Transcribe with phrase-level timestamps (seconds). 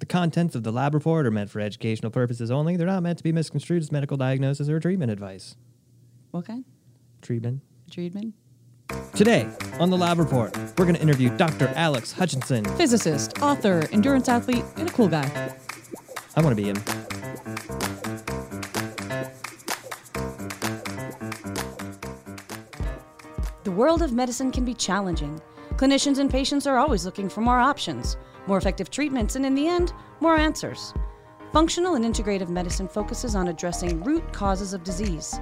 [0.00, 2.74] The contents of the lab report are meant for educational purposes only.
[2.74, 5.56] They're not meant to be misconstrued as medical diagnosis or treatment advice.
[6.30, 6.64] What kind?
[7.20, 7.60] Treatment.
[7.90, 8.32] Treatment?
[9.14, 9.46] Today,
[9.78, 11.70] on the lab report, we're going to interview Dr.
[11.76, 12.64] Alex Hutchinson.
[12.76, 15.30] Physicist, author, endurance athlete, and a cool guy.
[16.34, 16.76] I want to be him.
[23.64, 25.42] The world of medicine can be challenging.
[25.76, 28.16] Clinicians and patients are always looking for more options,
[28.46, 30.94] more effective treatments, and in the end, more answers.
[31.52, 35.40] Functional and integrative medicine focuses on addressing root causes of disease.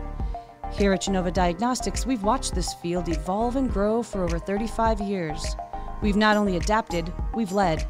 [0.72, 5.56] Here at Genova Diagnostics, we've watched this field evolve and grow for over 35 years.
[6.02, 7.86] We've not only adapted, we've led.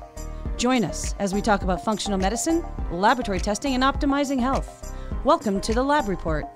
[0.57, 4.95] Join us as we talk about functional medicine, laboratory testing, and optimizing health.
[5.25, 6.47] Welcome to the Lab Report.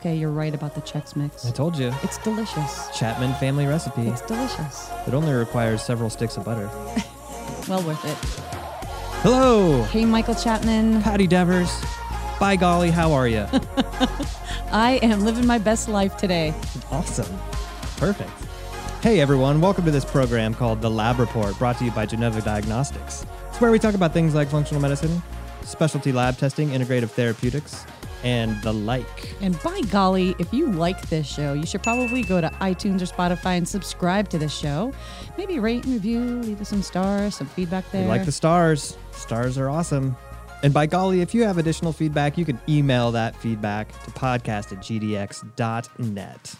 [0.00, 1.44] Okay, you're right about the Chex Mix.
[1.44, 1.92] I told you.
[2.02, 2.88] It's delicious.
[2.98, 4.08] Chapman family recipe.
[4.08, 4.90] It's delicious.
[5.06, 6.68] It only requires several sticks of butter.
[7.68, 8.16] Well worth it.
[9.22, 11.02] Hello, Hey, Michael Chapman.
[11.02, 11.70] Patti Devers.
[12.40, 13.46] By golly, how are you?
[14.72, 16.54] I am living my best life today.
[16.90, 17.38] awesome.
[17.98, 18.30] Perfect.
[19.02, 22.40] Hey everyone, welcome to this program called The Lab Report, brought to you by Genova
[22.40, 23.24] Diagnostics.
[23.50, 25.22] It's where we talk about things like functional medicine,
[25.62, 27.84] specialty lab testing, integrative therapeutics,
[28.22, 29.34] and the like.
[29.40, 33.06] And by golly, if you like this show, you should probably go to iTunes or
[33.06, 34.92] Spotify and subscribe to this show.
[35.38, 38.02] Maybe rate and review, leave us some stars, some feedback there.
[38.02, 38.96] We like the stars.
[39.12, 40.16] Stars are awesome.
[40.62, 44.72] And by golly, if you have additional feedback, you can email that feedback to podcast
[44.72, 46.54] at gdx.net.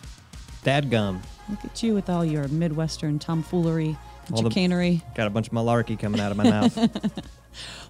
[0.65, 1.21] Dadgum.
[1.49, 5.03] Look at you with all your Midwestern tomfoolery, and All the- chicanery.
[5.15, 6.79] Got a bunch of malarkey coming out of my mouth.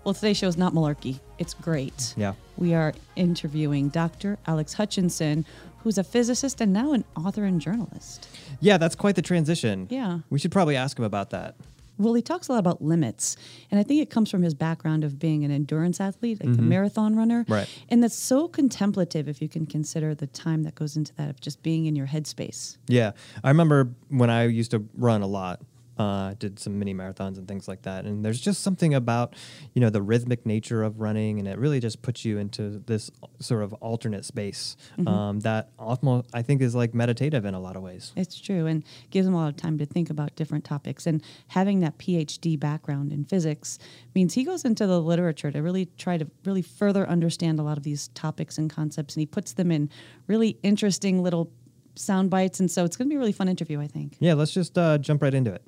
[0.05, 1.20] Well, today's show is not malarkey.
[1.39, 2.14] It's great.
[2.16, 2.34] Yeah.
[2.56, 4.39] We are interviewing Dr.
[4.47, 5.44] Alex Hutchinson,
[5.83, 8.28] who's a physicist and now an author and journalist.
[8.61, 9.86] Yeah, that's quite the transition.
[9.91, 10.20] Yeah.
[10.28, 11.56] We should probably ask him about that.
[12.00, 13.36] Well, he talks a lot about limits,
[13.70, 16.56] and I think it comes from his background of being an endurance athlete, like a
[16.56, 16.69] mm-hmm.
[16.70, 17.44] marathon runner.
[17.47, 17.69] Right.
[17.91, 21.41] And that's so contemplative if you can consider the time that goes into that of
[21.43, 22.78] just being in your headspace.
[22.88, 23.12] Yeah,
[23.44, 25.60] I remember when I used to run a lot.
[26.00, 29.37] Uh, did some mini marathons and things like that, and there's just something about
[29.75, 33.11] you know the rhythmic nature of running, and it really just puts you into this
[33.38, 37.77] sort of alternate space um, that almost I think is like meditative in a lot
[37.77, 38.15] of ways.
[38.16, 41.06] It's true, and gives him a lot of time to think about different topics.
[41.06, 43.78] And having that PhD background in physics
[44.15, 47.77] means he goes into the literature to really try to really further understand a lot
[47.77, 49.91] of these topics and concepts, and he puts them in
[50.28, 51.53] really interesting little
[51.94, 52.59] sound bites.
[52.59, 54.17] And so it's going to be a really fun interview, I think.
[54.19, 55.62] Yeah, let's just uh, jump right into it.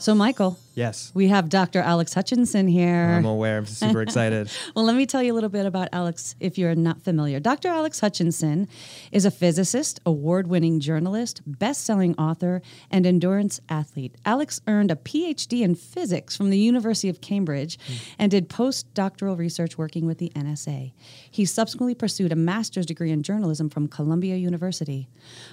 [0.00, 1.80] So, Michael, Yes, we have Dr.
[1.80, 3.16] Alex Hutchinson here.
[3.18, 3.58] I'm aware.
[3.58, 4.50] I'm super excited.
[4.74, 7.40] Well, let me tell you a little bit about Alex if you're not familiar.
[7.40, 7.68] Dr.
[7.68, 8.68] Alex Hutchinson
[9.10, 14.14] is a physicist, award winning journalist, best selling author, and endurance athlete.
[14.24, 17.78] Alex earned a PhD in physics from the University of Cambridge
[18.18, 20.92] and did postdoctoral research working with the NSA.
[21.30, 25.08] He subsequently pursued a master's degree in journalism from Columbia University.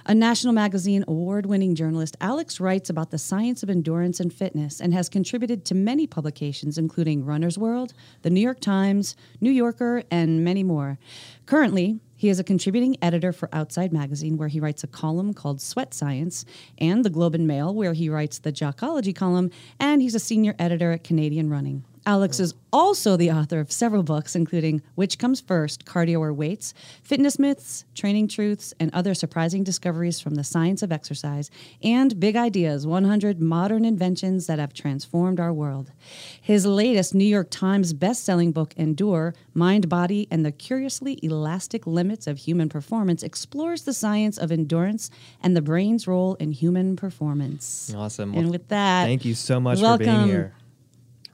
[0.06, 4.80] A national magazine award winning journalist, Alex writes about the science of endurance and fitness
[4.80, 7.92] and has contributed to many publications, including Runner's World,
[8.22, 10.96] The New York Times, New Yorker, and many more.
[11.44, 15.60] Currently, he is a contributing editor for Outside Magazine, where he writes a column called
[15.60, 16.44] Sweat Science,
[16.78, 20.54] and the Globe and Mail, where he writes the Jockology column, and he's a senior
[20.56, 21.82] editor at Canadian Running.
[22.08, 26.72] Alex is also the author of several books, including Which Comes First Cardio or Weights,
[27.02, 31.50] Fitness Myths, Training Truths, and Other Surprising Discoveries from the Science of Exercise,
[31.82, 35.92] and Big Ideas 100 Modern Inventions That Have Transformed Our World.
[36.40, 42.26] His latest New York Times best-selling book, Endure Mind, Body, and the Curiously Elastic Limits
[42.26, 45.10] of Human Performance, explores the science of endurance
[45.42, 47.92] and the brain's role in human performance.
[47.94, 48.32] Awesome.
[48.32, 50.54] And with that, Thank you so much for being here.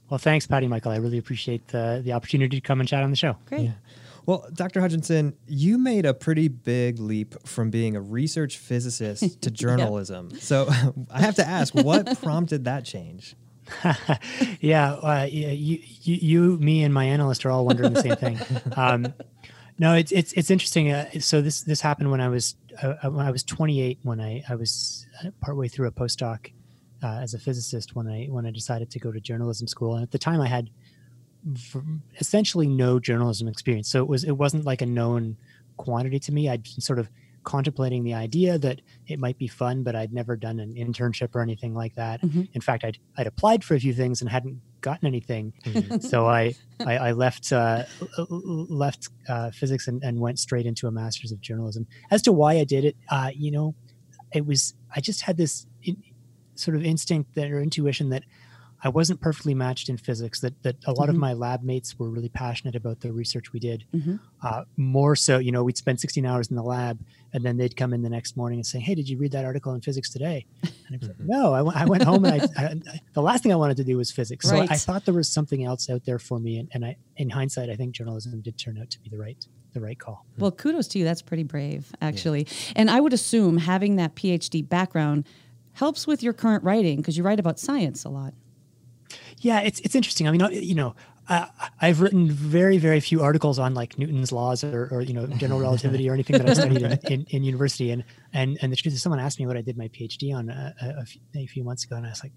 [0.09, 0.91] Well, thanks, Patti Michael.
[0.91, 3.37] I really appreciate the the opportunity to come and chat on the show.
[3.47, 3.71] Great.
[4.25, 4.81] Well, Dr.
[4.81, 10.31] Hutchinson, you made a pretty big leap from being a research physicist to journalism.
[10.39, 10.67] So
[11.11, 13.35] I have to ask, what prompted that change?
[14.59, 18.39] yeah, uh, you, you, you, me, and my analyst are all wondering the same thing.
[18.75, 19.13] Um,
[19.77, 20.91] no, it's it's it's interesting.
[20.91, 23.99] Uh, so this this happened when I was uh, when I was 28.
[24.03, 25.05] When I I was
[25.41, 26.51] partway through a postdoc
[27.05, 27.95] uh, as a physicist.
[27.95, 30.47] When I when I decided to go to journalism school, and at the time I
[30.47, 30.69] had
[32.19, 33.89] essentially no journalism experience.
[33.89, 35.37] So it was it wasn't like a known
[35.77, 36.49] quantity to me.
[36.49, 37.09] I'd been sort of
[37.43, 41.41] contemplating the idea that it might be fun, but I'd never done an internship or
[41.41, 42.21] anything like that.
[42.21, 42.49] Mhm.
[42.53, 45.53] In fact, I'd I'd applied for a few things and hadn't gotten anything.
[45.99, 47.83] so I, I I left uh,
[48.29, 51.85] left uh, physics and, and went straight into a master's of journalism.
[52.09, 53.75] As to why I did it, uh, you know,
[54.33, 55.67] it was I just had this
[56.55, 58.23] sort of instinct that or intuition that
[58.83, 60.41] I wasn't perfectly matched in physics.
[60.41, 61.11] That that a lot mm-hmm.
[61.11, 63.85] of my lab mates were really passionate about the research we did.
[63.93, 64.17] Mm-hmm.
[64.43, 66.99] Uh, more so, you know, we'd spend 16 hours in the lab,
[67.33, 69.43] and then they'd come in the next morning and say, "Hey, did you read that
[69.43, 71.31] article in physics today?" And I'd be like, mm-hmm.
[71.31, 73.83] "No, I, w- I went home and I, I, the last thing I wanted to
[73.83, 74.69] do was physics." So right.
[74.69, 77.71] I thought there was something else out there for me, and, and I, in hindsight,
[77.71, 79.43] I think journalism did turn out to be the right
[79.73, 80.25] the right call.
[80.37, 81.05] Well, kudos to you.
[81.05, 82.43] That's pretty brave, actually.
[82.43, 82.73] Yeah.
[82.77, 85.25] And I would assume having that PhD background
[85.75, 88.33] helps with your current writing because you write about science a lot.
[89.39, 90.27] Yeah, it's it's interesting.
[90.27, 90.95] I mean, you know,
[91.27, 91.47] uh,
[91.81, 95.59] I've written very very few articles on like Newton's laws or, or you know general
[95.67, 97.91] relativity or anything that I studied in, in, in, university.
[97.91, 100.49] And and and the truth is, someone asked me what I did my PhD on
[100.49, 102.33] a, a, few, a few months ago, and I was like,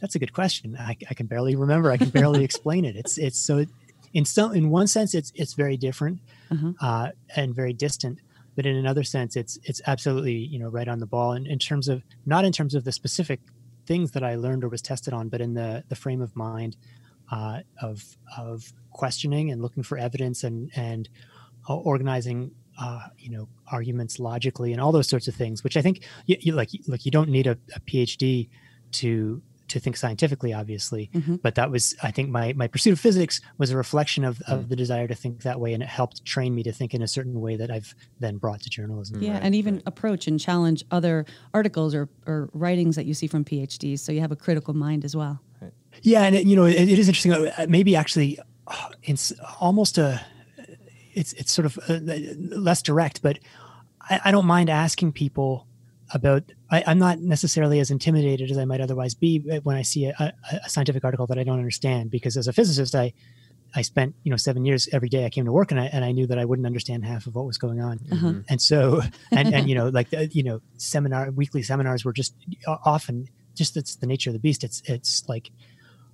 [0.00, 0.76] "That's a good question.
[0.78, 1.90] I, I can barely remember.
[1.90, 2.96] I can barely explain it.
[2.96, 3.64] It's it's so
[4.12, 6.20] in some in one sense it's it's very different
[6.50, 6.72] uh-huh.
[6.80, 8.18] uh, and very distant
[8.56, 11.32] but in another sense it's it's absolutely you know right on the ball.
[11.32, 13.40] In, in terms of not in terms of the specific
[13.86, 16.76] things that I learned or was tested on, but in the the frame of mind
[17.30, 21.08] uh, of of questioning and looking for evidence and and
[21.68, 25.82] uh, organizing uh, you know arguments logically and all those sorts of things, which I
[25.82, 28.48] think you, you like like you don't need a, a PhD
[28.92, 31.10] to to think scientifically, obviously.
[31.14, 31.36] Mm-hmm.
[31.36, 34.64] But that was, I think, my my pursuit of physics was a reflection of, of
[34.64, 34.68] mm.
[34.68, 37.08] the desire to think that way, and it helped train me to think in a
[37.08, 39.22] certain way that I've then brought to journalism.
[39.22, 39.42] Yeah, right.
[39.42, 39.82] and even right.
[39.86, 41.24] approach and challenge other
[41.54, 45.04] articles or, or writings that you see from PhDs, so you have a critical mind
[45.04, 45.40] as well.
[45.60, 45.72] Right.
[46.02, 47.32] Yeah, and it, you know, it, it is interesting.
[47.32, 50.20] Uh, maybe actually, uh, it's almost a,
[51.14, 51.98] it's it's sort of uh,
[52.56, 53.38] less direct, but
[54.02, 55.66] I, I don't mind asking people
[56.12, 60.06] about I, am not necessarily as intimidated as I might otherwise be when I see
[60.06, 60.32] a, a,
[60.64, 63.12] a, scientific article that I don't understand because as a physicist I
[63.74, 66.04] I spent you know seven years every day I came to work and I and
[66.04, 68.00] I knew that I wouldn't understand half of what was going on.
[68.10, 68.34] Uh-huh.
[68.48, 72.34] and so and and you know like the, you know seminar weekly seminars were just
[72.66, 74.64] uh, often just it's the nature of the beast.
[74.64, 75.50] It's it's like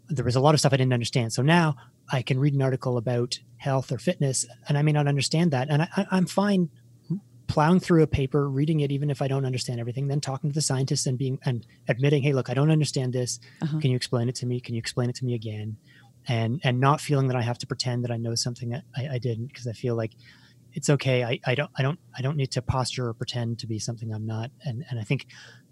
[0.08, 1.32] there was a lot of stuff I didn't understand.
[1.32, 1.76] So now
[2.10, 5.68] I can read an article about health or fitness and I may not understand that
[5.68, 6.70] and I, I'm fine
[7.48, 10.54] plowing through a paper, reading it, even if I don't understand everything, then talking to
[10.54, 13.40] the scientists and being and admitting, hey, look, I don't understand this.
[13.62, 13.80] Uh-huh.
[13.80, 14.60] Can you explain it to me?
[14.60, 15.76] Can you explain it to me again?
[16.28, 19.08] And and not feeling that I have to pretend that I know something that I,
[19.14, 20.12] I didn't, because I feel like
[20.74, 21.24] it's okay.
[21.24, 24.12] I, I don't I don't I don't need to posture or pretend to be something
[24.12, 24.50] I'm not.
[24.64, 25.26] And and I think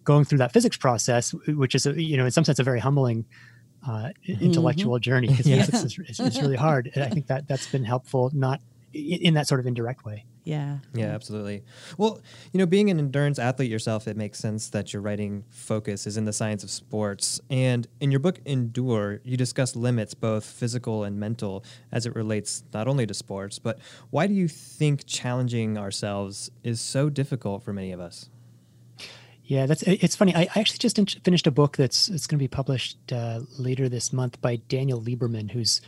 [0.04, 2.80] going through that physics process, which is a, you know in some sense a very
[2.80, 3.26] humbling
[3.86, 4.42] uh, mm-hmm.
[4.42, 5.64] intellectual journey because yeah.
[5.68, 6.90] it's, it's, it's, really hard.
[6.94, 8.60] And I think that that's been helpful, not
[8.92, 10.24] in that sort of indirect way.
[10.46, 10.78] Yeah.
[10.94, 11.64] Yeah, absolutely.
[11.98, 12.20] Well,
[12.52, 16.16] you know, being an endurance athlete yourself, it makes sense that your writing focus is
[16.16, 17.40] in the science of sports.
[17.50, 22.62] And in your book, Endure, you discuss limits, both physical and mental, as it relates
[22.72, 27.72] not only to sports, but why do you think challenging ourselves is so difficult for
[27.72, 28.30] many of us?
[29.46, 30.32] Yeah, that's it's funny.
[30.32, 33.88] I, I actually just finished a book that's it's going to be published uh, later
[33.88, 35.80] this month by Daniel Lieberman, who's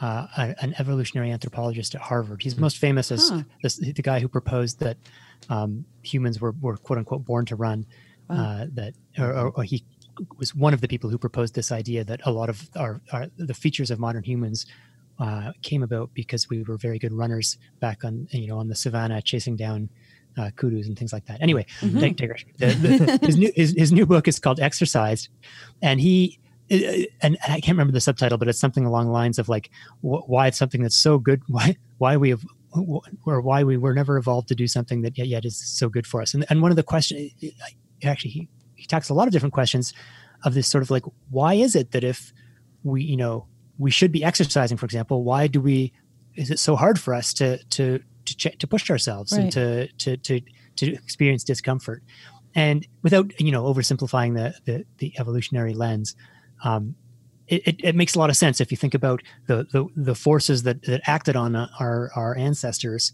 [0.00, 2.42] uh, an evolutionary anthropologist at Harvard.
[2.42, 3.42] He's most famous as huh.
[3.62, 4.96] this, the guy who proposed that
[5.48, 7.86] um, humans were, were quote unquote born to run.
[8.28, 8.36] Wow.
[8.36, 9.84] Uh, that or, or, or, he
[10.36, 13.28] was one of the people who proposed this idea that a lot of our, our
[13.38, 14.66] the features of modern humans
[15.18, 18.74] uh, came about because we were very good runners back on you know on the
[18.74, 19.88] savannah chasing down
[20.36, 21.40] uh, kudus and things like that.
[21.40, 23.24] Anyway, mm-hmm.
[23.24, 25.30] his new his, his new book is called Exercise,
[25.80, 29.12] and he it, and, and, I can't remember the subtitle, but it's something along the
[29.12, 29.70] lines of like
[30.00, 32.44] wh- why it's something that's so good, why why we have
[33.24, 36.06] or why we were never evolved to do something that yet, yet is so good
[36.06, 36.34] for us.
[36.34, 37.32] And and one of the questions,
[38.04, 39.94] actually, he he talks a lot of different questions
[40.44, 42.32] of this sort of like why is it that if
[42.84, 43.46] we you know
[43.78, 45.92] we should be exercising, for example, why do we
[46.34, 49.42] is it so hard for us to to to, ch- to push ourselves right.
[49.42, 50.40] and to to to
[50.76, 52.02] to experience discomfort?
[52.54, 56.16] And without you know oversimplifying the, the, the evolutionary lens,
[56.64, 56.94] um,
[57.48, 60.64] it, it, makes a lot of sense if you think about the the, the forces
[60.64, 63.12] that, that acted on uh, our our ancestors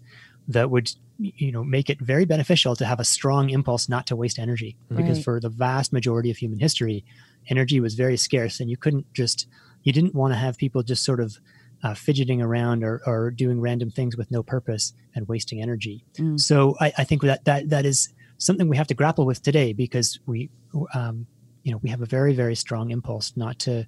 [0.48, 4.16] that would you know make it very beneficial to have a strong impulse not to
[4.16, 4.96] waste energy right.
[4.96, 7.04] because for the vast majority of human history
[7.48, 9.46] energy was very scarce and you couldn't just
[9.82, 11.38] you didn't want to have people just sort of
[11.82, 16.38] uh, fidgeting around or, or doing random things with no purpose and wasting energy mm.
[16.40, 19.72] so I, I think that that that is something we have to grapple with today
[19.72, 20.50] because we
[20.94, 21.26] um,
[21.64, 23.84] you know we have a very very strong impulse not to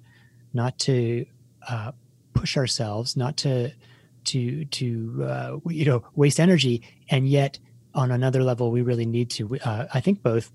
[0.53, 1.25] not to
[1.69, 1.91] uh,
[2.33, 3.71] push ourselves not to
[4.25, 6.83] to to uh, you know waste energy.
[7.09, 7.57] And yet
[7.97, 10.51] on another level we really need to uh, i think both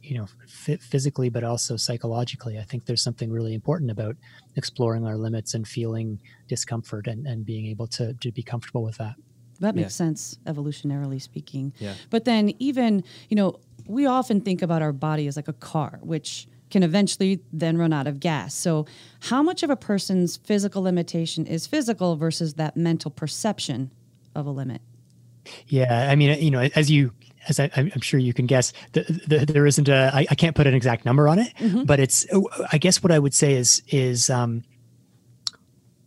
[0.00, 4.16] you know physically but also psychologically i think there's something really important about
[4.56, 8.96] exploring our limits and feeling discomfort and, and being able to to be comfortable with
[8.96, 9.16] that
[9.60, 10.06] That makes Yeah.
[10.06, 11.72] sense, evolutionarily speaking.
[11.78, 11.94] Yeah.
[12.10, 15.98] But then, even, you know, we often think about our body as like a car,
[16.02, 18.54] which can eventually then run out of gas.
[18.54, 18.86] So,
[19.20, 23.90] how much of a person's physical limitation is physical versus that mental perception
[24.34, 24.82] of a limit?
[25.66, 27.12] Yeah, I mean, you know, as you,
[27.48, 30.10] as I, I'm sure you can guess, the, the, there isn't a.
[30.12, 31.52] I, I can't put an exact number on it,
[31.86, 32.26] but it's.
[32.70, 34.28] I guess what I would say is is.
[34.28, 34.62] Um,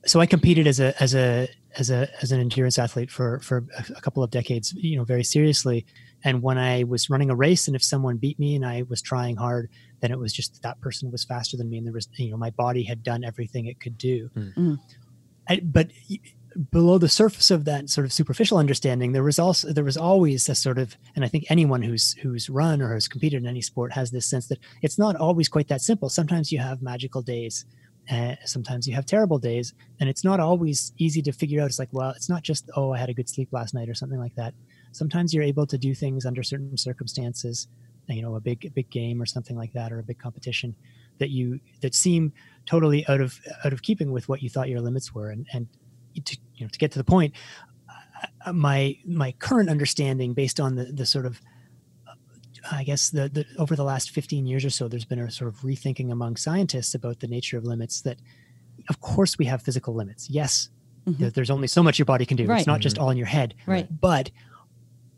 [0.06, 3.66] so I competed as a as a as a as an endurance athlete for for
[3.78, 5.86] a, a couple of decades, you know, very seriously.
[6.24, 9.02] And when I was running a race, and if someone beat me and I was
[9.02, 9.70] trying hard,
[10.02, 12.38] then it was just that person was faster than me, and there was, you know,
[12.38, 14.30] my body had done everything it could do.
[14.34, 14.50] Hmm.
[14.50, 14.74] Hmm.
[15.50, 15.88] I, but
[16.70, 20.48] below the surface of that sort of superficial understanding, there was also there was always
[20.50, 23.62] a sort of, and I think anyone who's who's run or has competed in any
[23.62, 26.10] sport has this sense that it's not always quite that simple.
[26.10, 27.66] Sometimes you have magical days,
[28.10, 31.68] uh, sometimes you have terrible days, and it's not always easy to figure out.
[31.68, 33.94] It's like, well, it's not just oh, I had a good sleep last night or
[33.94, 34.54] something like that.
[34.92, 37.68] Sometimes you're able to do things under certain circumstances,
[38.08, 40.76] you know, a big big game or something like that, or a big competition
[41.20, 42.34] that you that seem
[42.66, 45.68] totally out of out of keeping with what you thought your limits were, and and
[46.26, 47.34] to you know to get to the point,
[48.46, 51.51] uh, my my current understanding based on the the sort of uh,
[52.70, 55.48] I guess the, the over the last 15 years or so, there's been a sort
[55.48, 58.02] of rethinking among scientists about the nature of limits.
[58.02, 58.18] That,
[58.90, 60.30] of course, we have physical limits.
[60.30, 60.70] Yes,
[61.08, 61.22] mm-hmm.
[61.22, 62.46] there- there's only so much your body can do.
[62.46, 62.60] Right.
[62.60, 63.56] It's not just all in your head.
[63.66, 63.88] Right.
[63.90, 64.32] But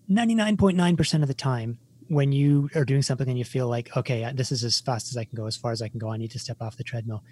[0.10, 4.52] 99.9% of the time, when you are doing something and you feel like, okay, this
[4.52, 6.32] is as fast as I can go, as far as I can go, I need
[6.32, 7.24] to step off the treadmill.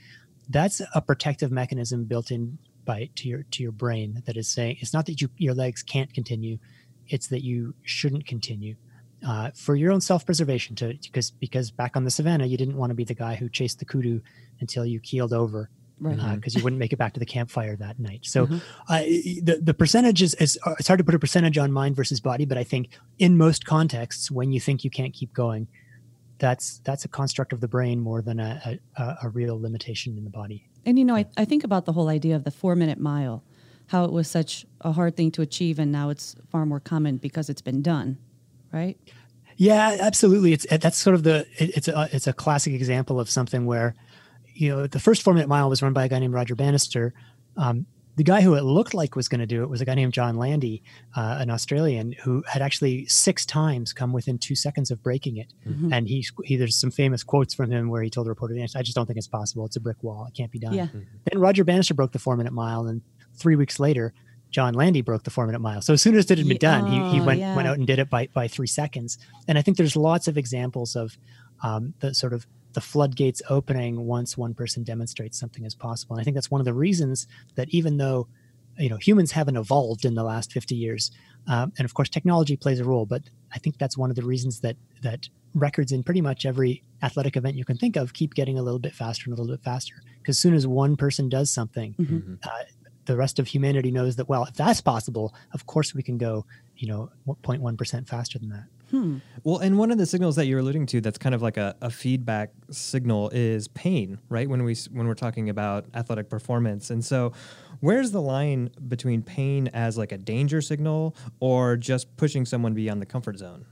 [0.50, 4.78] That's a protective mechanism built in by to your to your brain that is saying
[4.80, 6.58] it's not that you your legs can't continue,
[7.08, 8.76] it's that you shouldn't continue.
[9.28, 12.90] Uh, for your own self-preservation to because because back on the savannah you didn't want
[12.90, 14.20] to be the guy who chased the kudu
[14.62, 16.36] until you keeled over Right.
[16.36, 18.22] because you wouldn't make it back to the campfire that night.
[18.26, 18.46] So
[18.90, 22.20] uh, the the percentage is, is it's hard to put a percentage on mind versus
[22.20, 25.68] body, but I think in most contexts, when you think you can't keep going,
[26.40, 30.24] that's that's a construct of the brain more than a a, a real limitation in
[30.24, 30.68] the body.
[30.88, 33.44] And you know, I, I think about the whole idea of the four minute mile,
[33.88, 37.18] how it was such a hard thing to achieve, and now it's far more common
[37.18, 38.18] because it's been done,
[38.72, 38.98] right?
[39.58, 40.54] Yeah, absolutely.
[40.54, 43.96] It's that's sort of the it's a it's a classic example of something where,
[44.54, 47.14] you know, the first four minute mile was run by a guy named Roger Bannister.
[47.58, 47.86] Um,
[48.16, 50.14] the guy who it looked like was going to do it was a guy named
[50.14, 50.84] John Landy,
[51.16, 55.54] uh, an Australian who had actually six times come within two seconds of breaking it.
[55.94, 58.82] And he, he there's some famous quotes from him where he told the reporter, "I
[58.82, 59.66] just don't think it's possible.
[59.66, 60.26] It's a brick wall.
[60.28, 60.88] It can't be done." Yeah.
[61.32, 63.02] Then Roger Bannister broke the four minute mile, and
[63.36, 64.14] three weeks later,
[64.52, 65.82] John Landy broke the four minute mile.
[65.82, 67.56] So as soon as it had been done, he, he oh, went yeah.
[67.56, 69.18] went out and did it by by three seconds.
[69.48, 71.18] And I think there's lots of examples of
[71.64, 76.16] um, the sort of the floodgates opening once one person demonstrates something is possible.
[76.16, 78.28] And I think that's one of the reasons that even though
[78.78, 81.12] you know humans haven't evolved in the last 50 years,
[81.48, 84.24] um, and of course technology plays a role, but I think that's one of the
[84.24, 88.34] reasons that that records in pretty much every athletic event you can think of keep
[88.34, 89.96] getting a little bit faster and a little bit faster.
[90.20, 92.36] Because as soon as one person does something, Mm-hmm.
[92.44, 92.50] uh,
[93.06, 96.46] the rest of humanity knows that well, if that's possible, of course we can go
[96.76, 98.66] you know 0.1 percent faster than that.
[99.44, 101.76] Well, and one of the signals that you're alluding to that's kind of like a,
[101.82, 104.50] a feedback signal is pain, right?
[104.50, 107.32] When we when we're talking about athletic performance, and so
[107.80, 113.02] where's the line between pain as like a danger signal or just pushing someone beyond
[113.02, 113.66] the comfort zone?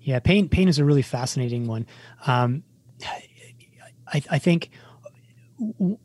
[0.00, 1.84] Yeah, pain pain is a really fascinating one.
[2.26, 2.62] Um,
[4.06, 4.70] I, I think
[5.58, 5.98] w-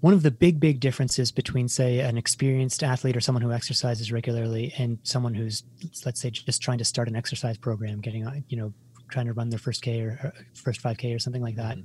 [0.00, 4.10] one of the big big differences between say an experienced athlete or someone who exercises
[4.10, 5.62] regularly and someone who's
[6.04, 8.72] let's say just trying to start an exercise program, getting on you know
[9.10, 11.78] trying to run their first K or, or first 5K or something like that,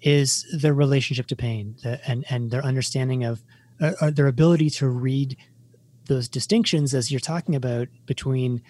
[0.00, 3.42] is their relationship to pain the, and and their understanding of
[3.80, 5.36] uh, uh, their ability to read
[6.06, 8.62] those distinctions as you're talking about between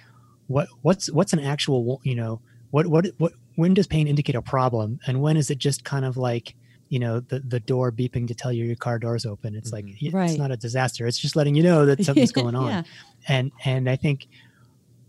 [0.47, 4.43] what what's what's an actual you know what what what when does pain indicate a
[4.43, 6.55] problem and when is it just kind of like
[6.89, 9.55] you know the the door beeping to tell you your car door's open.
[9.55, 10.17] It's like mm-hmm.
[10.19, 11.07] it's not a disaster.
[11.07, 12.69] It's just letting you know that something's going on.
[12.69, 12.83] Yeah.
[13.29, 14.29] and and i think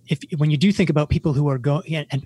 [0.08, 2.26] if when you do think about people who are going and, and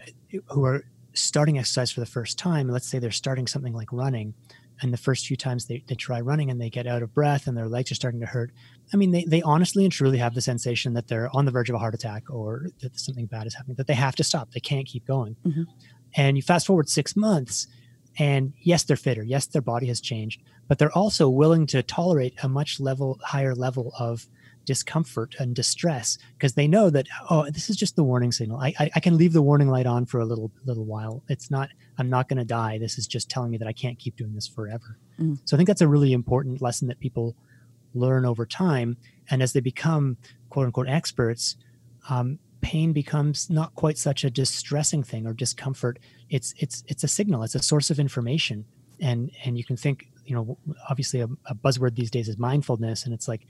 [0.49, 4.33] who are starting exercise for the first time let's say they're starting something like running
[4.81, 7.45] and the first few times they, they try running and they get out of breath
[7.47, 8.51] and their legs are starting to hurt
[8.93, 11.69] i mean they, they honestly and truly have the sensation that they're on the verge
[11.69, 14.51] of a heart attack or that something bad is happening that they have to stop.
[14.51, 15.35] They can't keep going.
[15.45, 15.63] Mm-hmm.
[16.15, 17.67] And you fast forward six months
[18.19, 19.23] and yes they're fitter.
[19.23, 23.53] Yes their body has changed but they're also willing to tolerate a much level higher
[23.53, 24.27] level of
[24.63, 28.57] discomfort and distress because they know that oh this is just the warning signal.
[28.57, 31.23] I, I i can leave the warning light on for a little little while.
[31.27, 32.77] It's not i'm not going to die.
[32.77, 34.97] This is just telling me that i can't keep doing this forever.
[35.45, 37.35] So i think that's a really important lesson that people
[37.93, 38.97] learn over time.
[39.29, 40.17] And as they become
[40.49, 41.57] quote unquote experts,
[42.09, 45.99] um, pain becomes not quite such a distressing thing or discomfort.
[46.29, 47.43] It's it's it's a signal.
[47.43, 48.65] It's a source of information,
[48.99, 50.07] and and you can think.
[50.23, 53.47] You know, obviously, a, a buzzword these days is mindfulness, and it's like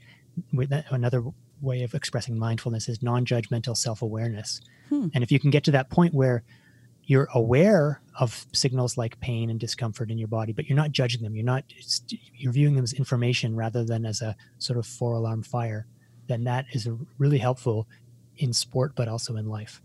[0.90, 1.22] another
[1.60, 4.62] way of expressing mindfulness is non-judgmental self-awareness.
[4.88, 5.08] Hmm.
[5.14, 6.42] And if you can get to that point where
[7.04, 11.22] you're aware of signals like pain and discomfort in your body, but you're not judging
[11.22, 11.36] them.
[11.36, 11.64] You're not,
[12.32, 15.86] you're viewing them as information rather than as a sort of four alarm fire.
[16.26, 16.88] Then that is
[17.18, 17.86] really helpful
[18.42, 19.80] in sport, but also in life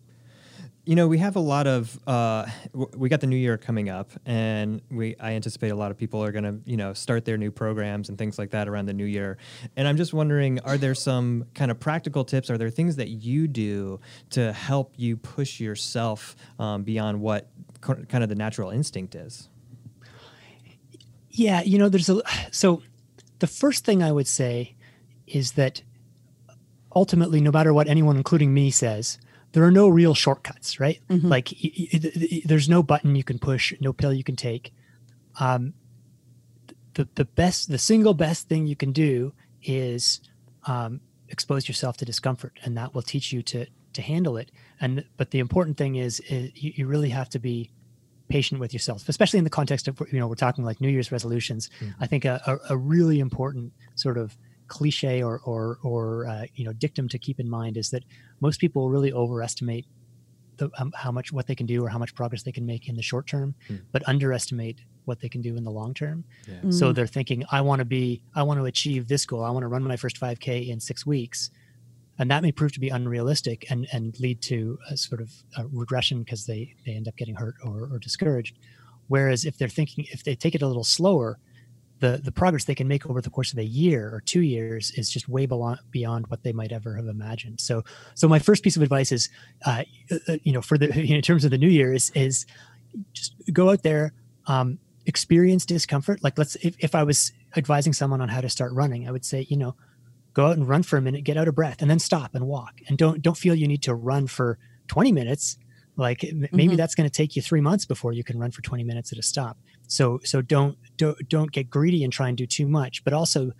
[0.87, 4.09] you know, we have a lot of uh, we got the new year coming up,
[4.25, 7.37] and we I anticipate a lot of people are going to you know start their
[7.37, 9.37] new programs and things like that around the new year.
[9.75, 12.49] And I'm just wondering, are there some kind of practical tips?
[12.49, 13.99] Are there things that you do
[14.29, 17.49] to help you push yourself um, beyond what
[17.81, 19.49] kind of the natural instinct is?
[21.29, 22.21] Yeah, you know, there's a
[22.51, 22.81] so
[23.39, 24.77] the first thing I would say
[25.27, 25.81] is that
[26.97, 29.19] ultimately, no matter what anyone, including me, says
[29.51, 30.99] there are no real shortcuts, right?
[31.09, 31.27] Mm-hmm.
[31.27, 34.73] Like y- y- y- there's no button you can push, no pill you can take.
[35.39, 35.73] Um,
[36.95, 40.21] the the best, the single best thing you can do is
[40.65, 44.51] um, expose yourself to discomfort, and that will teach you to to handle it.
[44.81, 47.69] And but the important thing is, is you, you really have to be
[48.27, 51.11] patient with yourself, especially in the context of you know we're talking like New Year's
[51.11, 51.69] resolutions.
[51.79, 52.03] Mm-hmm.
[52.03, 54.35] I think a, a, a really important sort of
[54.67, 58.03] cliche or or or uh, you know dictum to keep in mind is that
[58.39, 59.85] most people really overestimate
[60.57, 62.89] the, um, how much what they can do or how much progress they can make
[62.89, 63.81] in the short term, mm.
[63.91, 66.23] but underestimate what they can do in the long term.
[66.47, 66.55] Yeah.
[66.55, 66.73] Mm.
[66.73, 69.43] So they're thinking, I want to be, I want to achieve this goal.
[69.43, 71.49] I want to run my first 5K in six weeks,
[72.19, 75.67] and that may prove to be unrealistic and and lead to a sort of a
[75.67, 78.57] regression because they they end up getting hurt or, or discouraged.
[79.07, 81.39] Whereas if they're thinking, if they take it a little slower,
[81.99, 84.91] the the progress they can make over the course of a year or two years
[84.91, 87.59] is just way beyond beyond what they might ever have imagined.
[87.59, 89.29] So so my first piece of advice is,
[89.65, 92.45] uh, uh you know, for the in terms of the new year is is
[93.13, 94.13] just go out there,
[94.47, 96.23] um, experience discomfort.
[96.23, 99.25] Like let's if, if I was advising someone on how to start running, I would
[99.25, 99.75] say, you know,
[100.33, 102.47] go out and run for a minute, get out of breath, and then stop and
[102.47, 105.57] walk, and don't don't feel you need to run for 20 minutes.
[105.95, 106.75] Like maybe mm-hmm.
[106.75, 109.17] that's going to take you three months before you can run for 20 minutes at
[109.17, 113.03] a stop so so don't don't don't get greedy and try and do too much
[113.03, 113.51] but also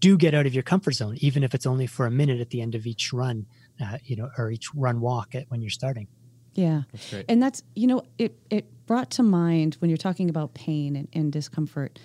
[0.00, 2.50] do get out of your comfort zone even if it's only for a minute at
[2.50, 3.46] the end of each run
[3.80, 6.06] uh, you know or each run walk at, when you're starting.
[6.54, 6.82] Yeah.
[6.92, 10.96] That's and that's you know it it brought to mind when you're talking about pain
[10.96, 11.98] and, and discomfort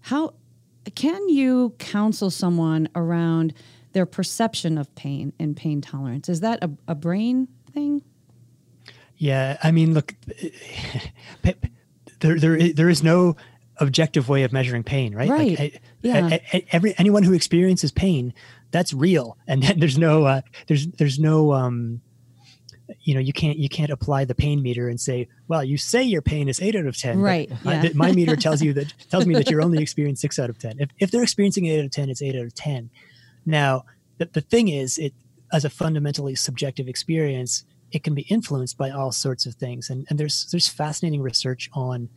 [0.00, 0.34] how
[0.94, 3.54] can you counsel someone around
[3.92, 6.28] their perception of pain and pain tolerance?
[6.28, 8.02] Is that a, a brain thing?
[9.16, 10.14] Yeah i mean look
[12.20, 13.36] there there there is no
[13.78, 15.28] objective way of measuring pain, right?
[15.28, 15.58] Right.
[15.58, 16.38] Like, yeah.
[16.70, 18.32] every anyone who experiences pain,
[18.70, 22.00] that's real, and there's no uh, there's there's no um,
[23.00, 26.02] you know you can't you can't apply the pain meter and say, well, you say
[26.02, 27.50] your pain is eight out of ten, right?
[27.64, 27.88] Yeah.
[27.94, 30.76] my meter tells you that tells me that you're only experiencing six out of ten.
[30.78, 32.90] If if they're experiencing eight out of ten, it's eight out of ten.
[33.44, 33.84] Now,
[34.18, 35.12] the the thing is, it
[35.52, 39.90] as a fundamentally subjective experience it can be influenced by all sorts of things.
[39.90, 42.08] And, and there's there's fascinating research on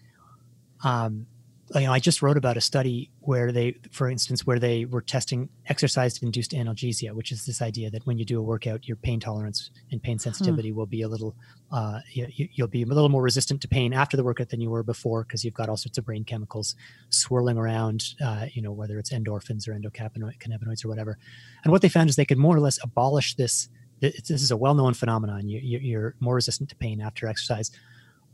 [0.83, 1.27] um,
[1.75, 5.01] you know, I just wrote about a study where they, for instance, where they were
[5.01, 9.19] testing exercise-induced analgesia, which is this idea that when you do a workout, your pain
[9.19, 11.35] tolerance and pain sensitivity will be a little,
[11.71, 14.69] uh, you, will be a little more resistant to pain after the workout than you
[14.71, 16.75] were before because you've got all sorts of brain chemicals
[17.09, 21.19] swirling around, uh, you know, whether it's endorphins or endocannabinoids or whatever.
[21.63, 24.57] And what they found is they could more or less abolish this this is a
[24.57, 25.49] well-known phenomenon.
[25.49, 27.71] You, you're more resistant to pain after exercise.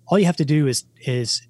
[0.07, 1.47] All you have to do is is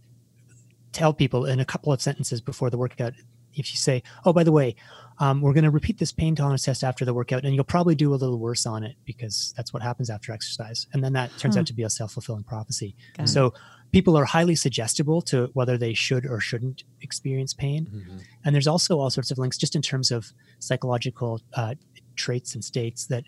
[0.92, 3.14] tell people in a couple of sentences before the workout.
[3.54, 4.76] If you say, "Oh, by the way,
[5.20, 7.96] um, we're going to repeat this pain tolerance test after the workout, and you'll probably
[7.96, 11.32] do a little worse on it because that's what happens after exercise," and then that
[11.38, 11.62] turns huh.
[11.62, 12.96] out to be a self-fulfilling prophecy.
[13.18, 13.48] Got so.
[13.48, 13.54] It.
[13.92, 17.86] People are highly suggestible to whether they should or shouldn't experience pain.
[17.86, 18.18] Mm-hmm.
[18.44, 21.76] And there's also all sorts of links just in terms of psychological uh,
[22.18, 23.24] traits and states that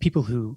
[0.00, 0.56] people who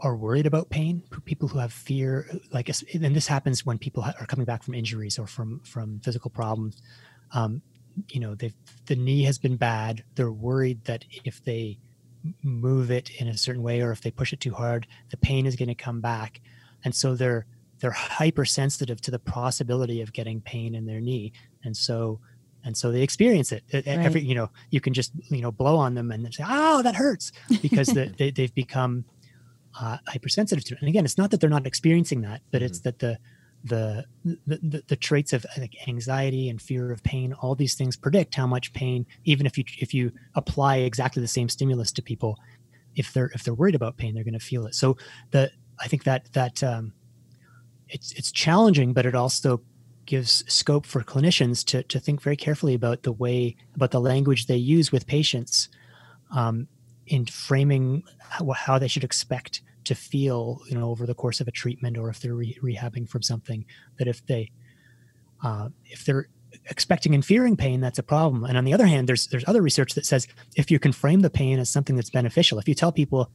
[0.00, 4.26] are worried about pain, people who have fear, like, and this happens when people are
[4.26, 6.80] coming back from injuries or from from physical problems.
[7.32, 7.62] Um,
[8.08, 8.52] you know, they
[8.86, 10.04] the knee has been bad.
[10.14, 11.78] They're worried that if they
[12.42, 15.46] move it in a certain way or if they push it too hard, the pain
[15.46, 16.40] is going to come back,
[16.84, 17.46] and so they're
[17.80, 21.32] they're hypersensitive to the possibility of getting pain in their knee,
[21.64, 22.20] and so
[22.64, 23.86] and so they experience it right.
[23.86, 26.94] every you know you can just you know blow on them and say oh that
[26.94, 29.04] hurts because the, they, they've become
[29.80, 32.66] uh, hypersensitive to it and again it's not that they're not experiencing that but mm-hmm.
[32.66, 33.18] it's that the,
[33.64, 34.04] the
[34.46, 38.46] the, the traits of like anxiety and fear of pain all these things predict how
[38.46, 42.38] much pain even if you if you apply exactly the same stimulus to people
[42.98, 44.74] if they're if they're worried about pain, they're going to feel it.
[44.74, 44.96] So
[45.30, 46.92] the I think that that um,
[47.88, 49.62] it's it's challenging, but it also
[50.08, 54.46] gives scope for clinicians to to think very carefully about the way about the language
[54.46, 55.68] they use with patients
[56.34, 56.66] um,
[57.06, 61.48] in framing how, how, they should expect to feel, you know, over the course of
[61.48, 63.64] a treatment, or if they're re- rehabbing from something.
[63.98, 64.50] That if they
[65.44, 66.28] uh, if they're
[66.70, 68.44] expecting and fearing pain, that's a problem.
[68.44, 71.20] And on the other hand, there's there's other research that says if you can frame
[71.20, 73.30] the pain as something that's beneficial, if you tell people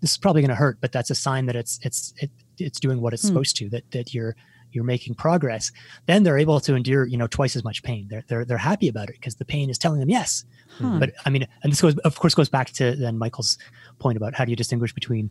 [0.00, 2.80] this is probably going to hurt, but that's a sign that it's it's it, it's
[2.80, 3.28] doing what it's hmm.
[3.28, 3.68] supposed to.
[3.68, 4.34] That that you're
[4.72, 5.72] you're making progress.
[6.06, 8.06] Then they're able to endure you know twice as much pain.
[8.08, 10.44] They're they're they're happy about it because the pain is telling them yes.
[10.78, 10.98] Huh.
[10.98, 13.58] But I mean, and this goes of course goes back to then Michael's
[13.98, 15.30] point about how do you distinguish between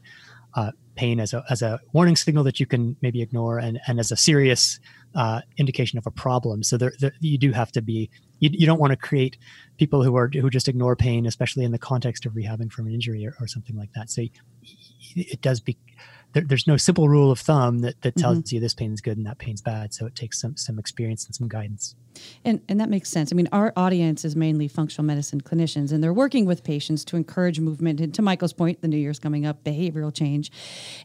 [0.55, 3.99] uh, pain as a as a warning signal that you can maybe ignore and and
[3.99, 4.79] as a serious
[5.15, 6.63] uh, indication of a problem.
[6.63, 9.37] So there, there, you do have to be you, you don't want to create
[9.77, 12.93] people who are who just ignore pain, especially in the context of rehabbing from an
[12.93, 14.09] injury or, or something like that.
[14.09, 14.23] So
[15.15, 15.77] it does be
[16.37, 18.55] there, there's no simple rule of thumb that, that tells mm-hmm.
[18.55, 19.91] you this pain is good and that pain's bad.
[19.93, 21.95] So it takes some some experience and some guidance.
[22.45, 23.31] And and that makes sense.
[23.31, 27.15] I mean, our audience is mainly functional medicine clinicians, and they're working with patients to
[27.15, 27.99] encourage movement.
[27.99, 30.51] And to Michael's point, the new year's coming up, behavioral change.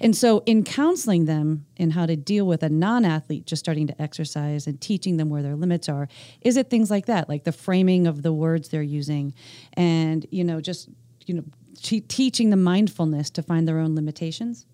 [0.01, 4.03] And so, in counseling them in how to deal with a non-athlete just starting to
[4.03, 6.09] exercise and teaching them where their limits are,
[6.43, 9.35] is it things like that, like the framing of the words they're using,
[9.75, 10.91] and you know, just
[11.27, 11.45] you know,
[12.09, 14.67] teaching the mindfulness to find their own limitations?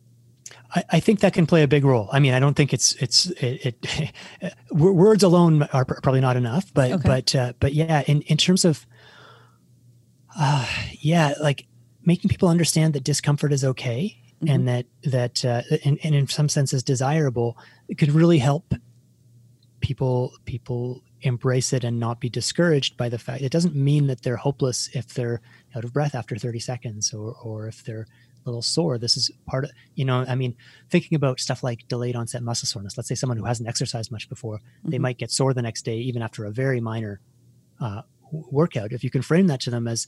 [0.74, 2.08] I, I, think that can play a big role.
[2.12, 6.72] I mean, I don't think it's it's it, it words alone are probably not enough,
[6.74, 7.08] but okay.
[7.08, 8.87] but uh, but yeah, in in terms of
[10.38, 10.66] uh,
[11.00, 11.66] yeah, like
[12.04, 14.54] making people understand that discomfort is okay mm-hmm.
[14.54, 17.56] and that that uh, and, and in some sense is desirable,
[17.88, 18.74] it could really help
[19.80, 24.22] people people embrace it and not be discouraged by the fact it doesn't mean that
[24.22, 25.40] they're hopeless if they're
[25.74, 28.06] out of breath after 30 seconds or or if they're
[28.44, 28.98] little sore.
[28.98, 30.57] This is part of, you know, I mean,
[30.90, 32.96] thinking about stuff like delayed onset muscle soreness.
[32.96, 34.90] Let's say someone who hasn't exercised much before, mm-hmm.
[34.90, 37.20] they might get sore the next day, even after a very minor
[37.81, 38.92] uh, workout.
[38.92, 40.07] If you can frame that to them as,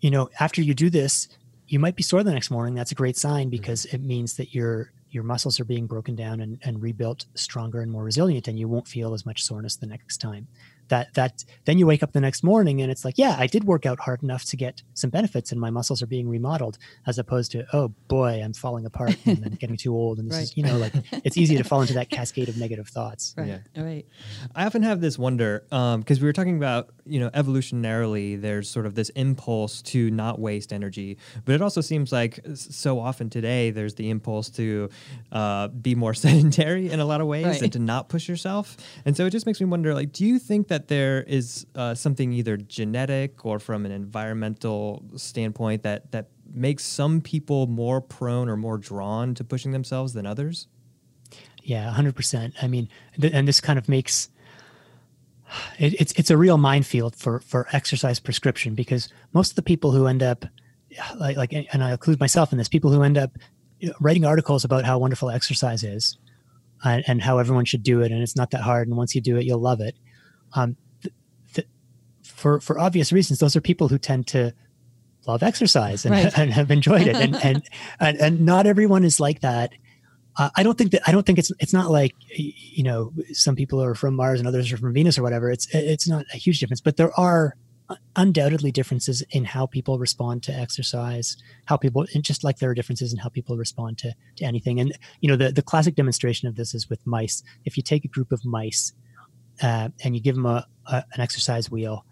[0.00, 1.28] you know, after you do this,
[1.66, 2.74] you might be sore the next morning.
[2.74, 3.50] That's a great sign mm-hmm.
[3.50, 7.82] because it means that your your muscles are being broken down and, and rebuilt stronger
[7.82, 10.48] and more resilient, and you won't feel as much soreness the next time
[10.92, 13.64] that that then you wake up the next morning and it's like yeah i did
[13.64, 16.76] work out hard enough to get some benefits and my muscles are being remodeled
[17.06, 20.36] as opposed to oh boy i'm falling apart and i'm getting too old and this
[20.36, 20.42] right.
[20.42, 20.92] is you know like
[21.24, 23.82] it's easy to fall into that cascade of negative thoughts right yeah.
[23.82, 24.06] right
[24.54, 28.68] i often have this wonder because um, we were talking about you know evolutionarily there's
[28.68, 33.30] sort of this impulse to not waste energy but it also seems like so often
[33.30, 34.90] today there's the impulse to
[35.32, 37.62] uh, be more sedentary in a lot of ways right.
[37.62, 38.76] and to not push yourself
[39.06, 41.66] and so it just makes me wonder like do you think that that there is
[41.76, 48.00] uh, something either genetic or from an environmental standpoint that that makes some people more
[48.00, 50.66] prone or more drawn to pushing themselves than others?
[51.62, 52.54] Yeah, hundred percent.
[52.60, 52.88] I mean,
[53.20, 54.28] th- and this kind of makes
[55.78, 59.92] it, it's it's a real minefield for for exercise prescription because most of the people
[59.92, 60.44] who end up
[61.16, 63.30] like like and I include myself in this, people who end up
[64.00, 66.18] writing articles about how wonderful exercise is
[66.84, 69.20] and, and how everyone should do it and it's not that hard and once you
[69.20, 69.96] do it you'll love it
[70.54, 71.14] um, th-
[71.54, 71.68] th-
[72.22, 74.52] for for obvious reasons, those are people who tend to
[75.26, 76.32] love exercise and, right.
[76.38, 77.62] and have enjoyed it, and, and,
[78.00, 79.72] and and not everyone is like that.
[80.38, 83.54] Uh, I don't think that I don't think it's it's not like you know some
[83.54, 85.50] people are from Mars and others are from Venus or whatever.
[85.50, 87.56] It's it's not a huge difference, but there are
[88.16, 91.36] undoubtedly differences in how people respond to exercise,
[91.66, 94.80] how people just like there are differences in how people respond to to anything.
[94.80, 97.42] And you know the the classic demonstration of this is with mice.
[97.64, 98.92] If you take a group of mice
[99.62, 102.04] uh, and you give them a, a, an exercise wheel.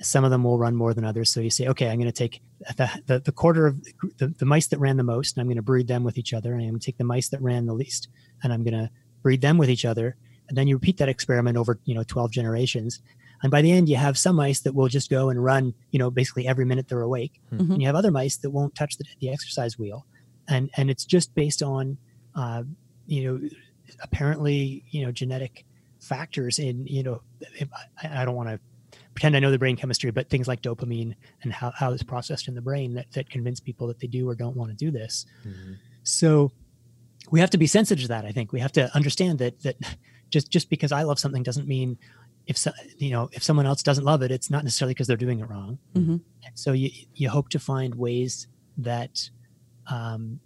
[0.00, 1.30] Some of them will run more than others.
[1.30, 2.40] So you say, okay, I'm going to take
[2.76, 3.82] the, the, the, quarter of
[4.18, 6.32] the, the mice that ran the most, and I'm going to breed them with each
[6.32, 6.52] other.
[6.52, 8.08] And I'm going to take the mice that ran the least,
[8.42, 8.90] and I'm going to
[9.22, 10.16] breed them with each other.
[10.48, 13.00] And then you repeat that experiment over, you know, 12 generations.
[13.42, 15.98] And by the end, you have some mice that will just go and run, you
[15.98, 17.40] know, basically every minute they're awake.
[17.52, 17.72] Mm-hmm.
[17.72, 20.06] And you have other mice that won't touch the, the exercise wheel.
[20.48, 21.98] And, and it's just based on,
[22.34, 22.62] uh,
[23.06, 23.48] you know,
[24.02, 25.64] apparently, you know, genetic
[26.08, 27.20] factors in you know
[28.02, 28.60] I, I don't want to
[29.14, 32.46] pretend I know the brain chemistry, but things like dopamine and how, how it's processed
[32.46, 34.92] in the brain that, that convince people that they do or don't want to do
[34.92, 35.26] this.
[35.44, 35.72] Mm-hmm.
[36.04, 36.52] So
[37.30, 38.24] we have to be sensitive to that.
[38.24, 39.76] I think we have to understand that that
[40.30, 41.98] just just because I love something doesn't mean
[42.46, 45.16] if so, you know if someone else doesn't love it, it's not necessarily because they're
[45.16, 45.78] doing it wrong.
[45.94, 46.16] Mm-hmm.
[46.54, 48.46] So you you hope to find ways
[48.78, 49.30] that
[49.90, 50.40] um,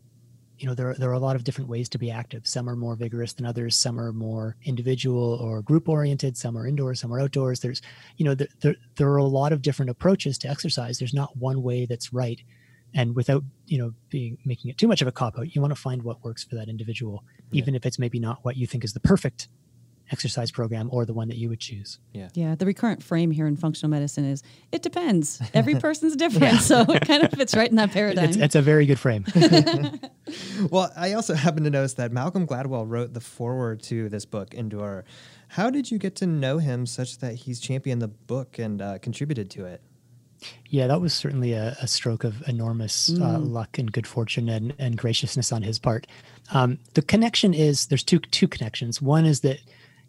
[0.62, 2.46] you know, there, there are a lot of different ways to be active.
[2.46, 3.75] Some are more vigorous than others.
[3.77, 6.37] Some are more individual or group oriented.
[6.37, 7.61] Some are indoors, some are outdoors.
[7.61, 7.83] There's,
[8.16, 10.98] you know, there, there, there are a lot of different approaches to exercise.
[10.98, 12.40] There's not one way that's right.
[12.94, 15.75] and without you know being making it too much of a cop out, you want
[15.75, 18.85] to find what works for that individual, even if it's maybe not what you think
[18.85, 19.48] is the perfect
[20.12, 21.98] exercise program or the one that you would choose.
[22.12, 22.29] Yeah.
[22.35, 25.40] Yeah, the recurrent frame here in functional medicine is it depends.
[25.55, 28.27] Every person's different, so it kind of fits right in that paradigm.
[28.27, 29.25] It's, it's a very good frame.
[30.70, 34.55] Well, I also happen to notice that Malcolm Gladwell wrote the foreword to this book,
[34.55, 35.05] Endure.
[35.48, 38.98] How did you get to know him such that he's championed the book and uh,
[38.98, 39.83] contributed to it?
[40.68, 44.75] Yeah, that was certainly a, a stroke of enormous uh, luck and good fortune and,
[44.79, 46.07] and graciousness on his part.
[46.53, 49.01] Um, the connection is there's two two connections.
[49.01, 49.59] One is that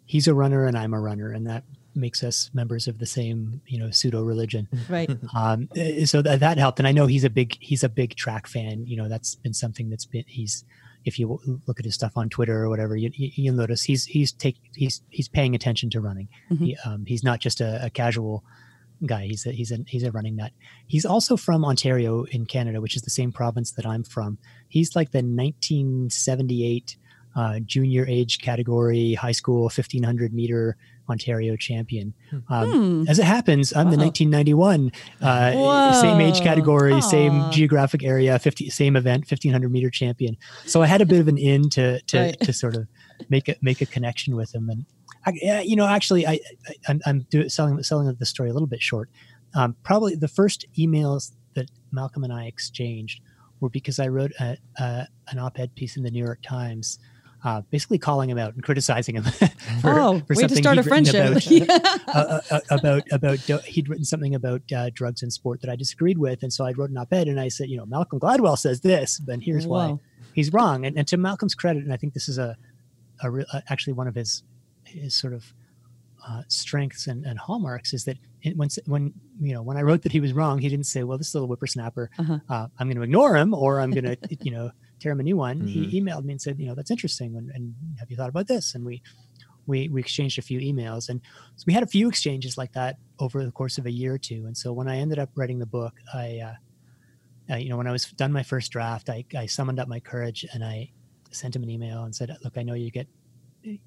[0.06, 1.64] he's a runner and I'm a runner, and that
[1.96, 4.68] makes us members of the same you know pseudo religion.
[4.88, 5.10] right.
[5.34, 8.16] Um, uh, so that, that helped, and I know he's a big he's a big
[8.16, 8.86] track fan.
[8.86, 10.64] You know, that's been something that's been he's
[11.04, 14.04] if you look at his stuff on Twitter or whatever, you, you, you'll notice he's
[14.06, 16.28] he's take he's he's paying attention to running.
[16.58, 18.44] He, um, he's not just a, a casual
[19.06, 19.26] guy.
[19.26, 20.52] He's a he's a he's a running nut.
[20.86, 24.38] He's also from Ontario in Canada, which is the same province that I'm from.
[24.68, 26.96] He's like the 1978
[27.36, 30.76] uh, junior age category high school 1500 meter
[31.08, 32.14] Ontario champion.
[32.48, 36.44] Um, As it happens, I'm the 1991 uh, same age Whoa.
[36.44, 40.36] category, same geographic area, 50 same event, 1500 meter champion.
[40.64, 42.40] So I had a bit of an in to to, Right.
[42.40, 42.86] to sort of
[43.28, 44.86] make a make a connection with him and.
[45.26, 46.32] I, yeah, you know, actually, I,
[46.68, 49.08] I I'm, I'm do, selling selling the story a little bit short.
[49.54, 53.22] Um, probably the first emails that Malcolm and I exchanged
[53.60, 56.98] were because I wrote a, a, an op-ed piece in the New York Times,
[57.44, 59.22] uh, basically calling him out and criticizing him
[59.80, 61.14] for, oh, for way to start a friendship.
[61.68, 61.70] About,
[62.14, 66.18] uh, uh, about about he'd written something about uh, drugs and sport that I disagreed
[66.18, 68.80] with, and so I wrote an op-ed and I said, you know, Malcolm Gladwell says
[68.80, 69.88] this, and here's why
[70.32, 70.84] he's wrong.
[70.86, 72.56] And, and to Malcolm's credit, and I think this is a,
[73.22, 74.42] a re- uh, actually one of his
[74.84, 75.52] his sort of
[76.26, 80.02] uh, strengths and, and hallmarks is that it, when when you know when I wrote
[80.02, 82.38] that he was wrong, he didn't say, "Well, this little whippersnapper, Uh-huh.
[82.48, 84.70] uh, I'm going to ignore him or I'm going to you know
[85.10, 87.74] him a new one." He emailed me and said, "You know, that's interesting, and, and
[87.98, 89.02] have you thought about this?" And we
[89.66, 91.20] we we exchanged a few emails, and
[91.56, 94.18] so we had a few exchanges like that over the course of a year or
[94.18, 94.44] two.
[94.46, 97.86] And so when I ended up writing the book, I uh, uh, you know when
[97.86, 100.90] I was done my first draft, I, I summoned up my courage and I
[101.30, 103.08] sent him an email and said, "Look, I know you get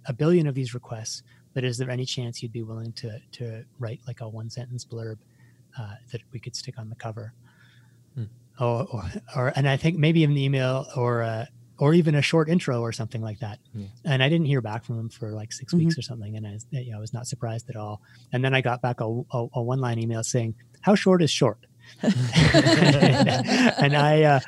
[0.06, 3.64] a billion of these requests, but is there any chance you'd be willing to to
[3.80, 5.18] write like a one sentence blurb
[5.80, 7.34] uh, that we could stick on the cover?"
[8.60, 9.04] Or, or,
[9.36, 11.46] or, and I think maybe an email or uh,
[11.80, 13.60] or even a short intro or something like that.
[14.04, 16.54] And I didn't hear back from him for like 6 weeks or something, and I,
[16.54, 18.02] was- you know, I was not surprised at all.
[18.34, 21.30] And then I got back a, a, a one line email saying, "How short is
[21.30, 21.60] short?"
[22.04, 24.40] and I uh,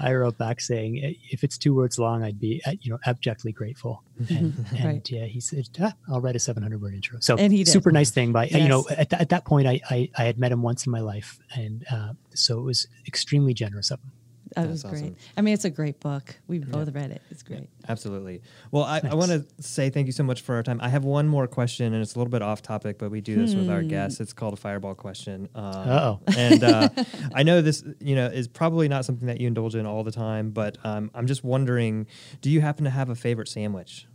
[0.00, 3.52] I wrote back saying, "If it's two words long, I'd be uh, you know abjectly
[3.52, 7.52] grateful." And, and yeah, he said, ah, "I'll write a 700 word intro." So And
[7.52, 7.70] he did.
[7.70, 10.38] super nice thing by you know at, th- at that point I, I I had
[10.38, 14.12] met him once in my life, and uh, so it was extremely generous of him.
[14.56, 15.02] That That's was great.
[15.02, 15.16] awesome.
[15.36, 16.36] I mean, it's a great book.
[16.48, 17.22] We've both read it.
[17.30, 17.68] It's great.
[17.88, 18.42] Absolutely.
[18.70, 20.80] Well, I, I want to say thank you so much for our time.
[20.82, 23.36] I have one more question, and it's a little bit off topic, but we do
[23.36, 24.20] this with our guests.
[24.20, 25.48] It's called a fireball question.
[25.54, 26.20] Um, Uh-oh.
[26.36, 26.88] And uh,
[27.34, 30.12] I know this, you know, is probably not something that you indulge in all the
[30.12, 32.06] time, but um, I'm just wondering,
[32.40, 34.06] do you happen to have a favorite sandwich?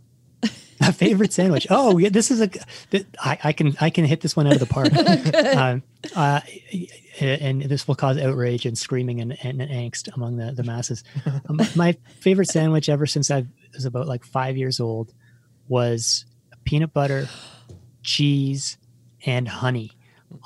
[0.80, 1.66] A favorite sandwich.
[1.70, 2.50] Oh, yeah, this is a.
[3.18, 4.92] I, I can I can hit this one out of the park.
[5.56, 5.82] um,
[6.14, 6.40] uh,
[7.20, 11.02] and this will cause outrage and screaming and, and angst among the, the masses.
[11.48, 15.14] Um, my favorite sandwich ever since I was about like five years old
[15.68, 16.26] was
[16.64, 17.28] peanut butter,
[18.02, 18.76] cheese,
[19.24, 19.92] and honey,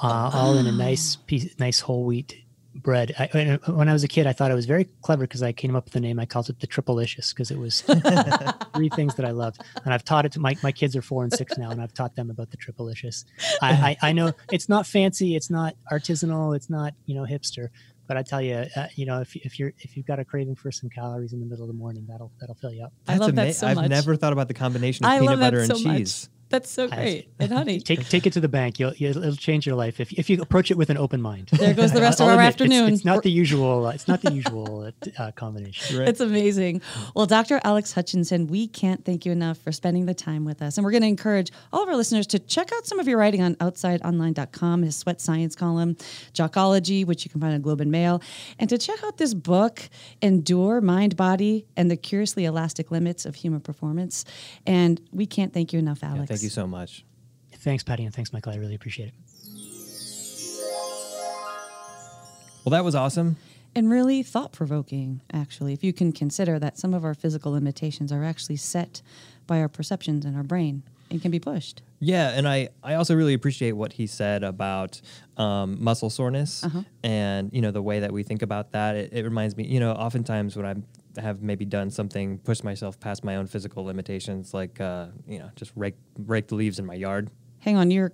[0.02, 2.36] uh, all in a nice piece, nice whole wheat
[2.82, 3.14] bread.
[3.18, 5.52] I, when- when I was a kid, I thought it was very clever because I
[5.52, 6.18] came up with the name.
[6.18, 7.80] I called it the Triplelicious because it was
[8.74, 11.22] three things that I loved, and I've taught it to my my kids are four
[11.24, 13.24] and six now, and I've taught them about the Triplelicious.
[13.62, 17.68] I, I I know it's not fancy, it's not artisanal, it's not you know hipster,
[18.06, 20.56] but I tell you, uh, you know if if you're if you've got a craving
[20.56, 22.92] for some calories in the middle of the morning, that'll that'll fill you up.
[23.08, 25.66] I love that ama- so I've never thought about the combination of I peanut butter
[25.66, 26.26] so and much.
[26.50, 26.60] Cheese.
[26.60, 27.28] That's so great.
[27.38, 27.80] And honey.
[27.90, 28.78] Take take it to the bank.
[28.78, 31.48] You'll, you'll it'll change your life if if you approach it with an open mind.
[31.52, 32.94] There goes the rest of our admit, it's- afternoon.
[32.94, 33.86] It's, not the usual.
[33.86, 35.98] Uh, it's not the usual uh, combination.
[35.98, 36.08] Right.
[36.08, 36.82] It's amazing.
[37.14, 37.60] Well, Dr.
[37.64, 40.76] Alex Hutchinson, we can't thank you enough for spending the time with us.
[40.76, 43.18] And we're going to encourage all of our listeners to check out some of your
[43.18, 45.96] writing on outsideonline.com, his sweat science column,
[46.34, 48.22] Jockology, which you can find on Globe and Mail,
[48.58, 49.88] and to check out this book,
[50.22, 54.24] Endure Mind, Body, and the Curiously Elastic Limits of Human Performance.
[54.66, 56.30] And we can't thank you enough, Alex.
[56.30, 57.04] Yeah, thank you so much.
[57.52, 58.52] Thanks, Patti, and thanks, Michael.
[58.52, 59.14] I really appreciate it.
[62.64, 63.36] Well, that was awesome.
[63.74, 68.10] and really thought provoking, actually, if you can consider that some of our physical limitations
[68.12, 69.02] are actually set
[69.46, 70.82] by our perceptions in our brain.
[71.10, 71.82] it can be pushed.
[72.00, 75.00] Yeah, and I, I also really appreciate what he said about
[75.36, 76.82] um, muscle soreness Uh-huh.
[77.02, 78.96] and you know the way that we think about that.
[78.96, 80.74] It, it reminds me, you know, oftentimes when I
[81.18, 85.50] have maybe done something, pushed myself past my own physical limitations, like uh, you know,
[85.56, 87.30] just rake rake the leaves in my yard.
[87.60, 88.12] Hang on, you're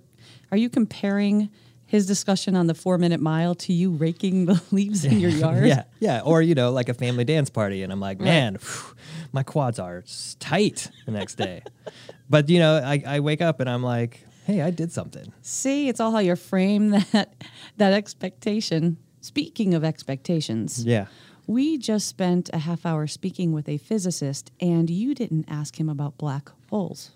[0.51, 1.49] are you comparing
[1.85, 5.65] his discussion on the four minute mile to you raking the leaves in your yard?
[5.65, 8.95] yeah, yeah, or you know, like a family dance party, and I'm like, man, phew,
[9.31, 10.03] my quads are
[10.39, 11.63] tight the next day.
[12.29, 15.31] but you know, I, I wake up and I'm like, hey, I did something.
[15.41, 17.33] See, it's all how you frame that
[17.77, 18.97] that expectation.
[19.21, 21.07] Speaking of expectations, Yeah.
[21.47, 25.89] We just spent a half hour speaking with a physicist, and you didn't ask him
[25.89, 27.11] about black holes.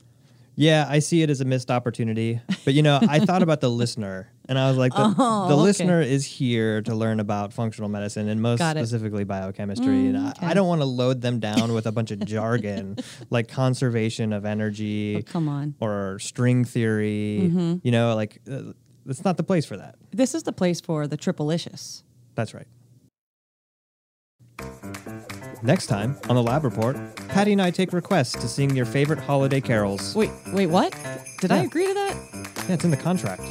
[0.56, 2.40] Yeah, I see it as a missed opportunity.
[2.66, 5.54] But you know, I thought about the listener, and I was like, the, Oh, the
[5.54, 5.62] okay.
[5.64, 8.60] listener is here to learn about functional medicine and most.
[8.62, 10.08] Mm, specifically biochemistry.
[10.08, 12.98] and I, I don't want to load them down with a bunch of jargon
[13.30, 15.70] like conservation of energy Oh, come on.
[15.70, 15.84] Mm-hmm.
[15.84, 17.80] or string theory.
[17.84, 18.74] You know, like uh,
[19.08, 19.96] it's not the place for that.
[20.12, 22.04] This is the place for the triplicious.
[22.36, 22.68] That's right.
[25.64, 26.98] Next time on the Lab Report,
[27.28, 30.16] Patti and I take requests to sing your favorite holiday carols.
[30.16, 30.96] Wait, wait, what?
[31.40, 31.64] Did I Yeah.
[31.64, 32.16] agree to that?
[32.68, 33.44] Yeah, it's in the contract.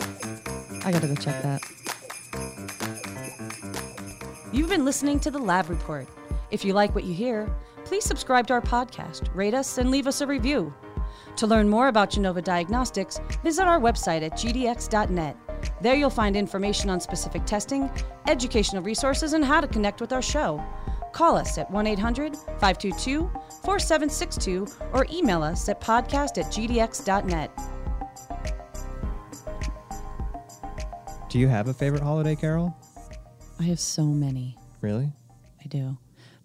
[0.84, 1.62] I gotta go check that.
[4.52, 6.08] You've been listening to the Lab Report.
[6.50, 7.48] If you like what you hear,
[7.84, 10.74] please subscribe to our podcast, rate us, and leave us a review.
[11.36, 15.36] To learn more about Genova Diagnostics, visit our website at gdx.net.
[15.80, 17.88] There you'll find information on specific testing,
[18.26, 20.60] educational resources, and how to connect with our show.
[21.12, 23.30] Call us at 1 800 522
[23.64, 27.50] 4762 or email us at podcast at gdx.net.
[31.28, 32.76] Do you have a favorite holiday carol?
[33.58, 34.56] I have so many.
[34.80, 35.12] Really?
[35.62, 35.96] I do.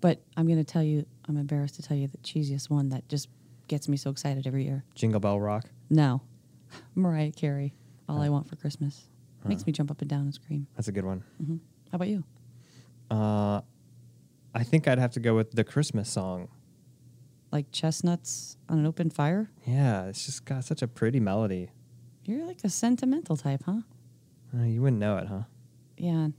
[0.02, 3.08] But I'm going to tell you, I'm embarrassed to tell you the cheesiest one that
[3.10, 3.30] just
[3.68, 4.84] gets me so excited every year.
[4.94, 5.66] Jingle Bell Rock.
[5.90, 6.22] No.
[6.96, 7.74] Mariah Carey,
[8.08, 9.06] All I Want for Christmas.
[9.46, 10.66] Makes me jump up and down and scream.
[10.76, 11.24] That's a good one.
[11.92, 12.24] How about you?
[13.12, 13.62] Uh,
[14.56, 16.48] I think I'd have to go with the Christmas song.
[17.52, 19.50] Like chestnuts on an open fire?
[19.66, 21.70] Yeah, it's just got such a pretty melody.
[22.24, 23.82] You're like a sentimental type, huh?
[24.58, 25.42] Uh, you wouldn't know it, huh?
[25.98, 26.28] Yeah.
[26.28, 26.34] It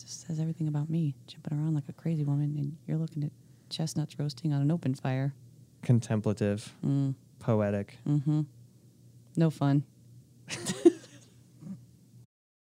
[0.00, 3.30] just says everything about me, jumping around like a crazy woman, and you're looking at
[3.68, 5.34] chestnuts roasting on an open fire.
[5.82, 7.98] Contemplative, Mm, poetic.
[8.06, 8.42] mm-hmm.
[9.36, 9.84] No fun.